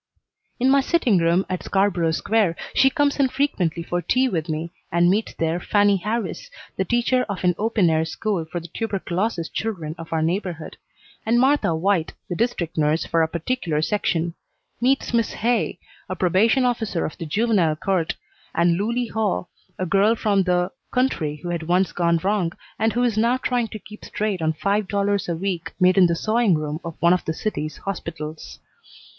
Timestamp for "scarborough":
1.61-2.09